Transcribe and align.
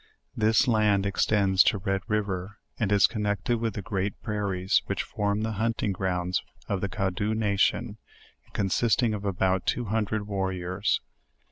This 0.35 0.67
land 0.67 1.05
extends 1.05 1.61
to 1.65 1.77
Red 1.77 2.01
riv 2.07 2.27
er, 2.27 2.57
and 2.79 2.91
is 2.91 3.05
connected 3.05 3.59
with 3.59 3.75
the 3.75 3.83
great 3.83 4.19
prairies 4.23 4.81
which 4.87 5.03
form 5.03 5.43
the 5.43 5.51
hunting 5.61 5.91
grounds 5.91 6.41
of 6.67 6.81
the 6.81 6.89
Cadaux 6.89 7.35
nation, 7.35 7.97
consisting 8.51 9.13
of 9.13 9.25
about 9.25 9.67
two 9.67 9.85
hundred 9.85 10.25
warriors. 10.25 11.01